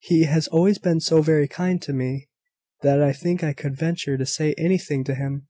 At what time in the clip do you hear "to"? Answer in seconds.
1.80-1.94, 4.18-4.26, 5.04-5.14